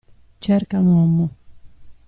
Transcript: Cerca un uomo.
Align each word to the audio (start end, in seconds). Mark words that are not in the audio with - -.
Cerca 0.39 0.79
un 0.79 0.87
uomo. 0.87 1.25